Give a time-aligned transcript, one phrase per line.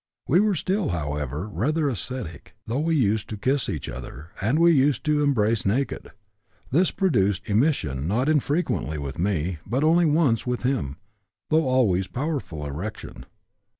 [0.27, 4.71] We were still, however, rather ascetic, though we used to kiss each other, and we
[4.71, 6.09] used to embrace naked.
[6.71, 10.97] This produced emission not infrequently with me, but only once with him,
[11.51, 13.25] though always powerful erection.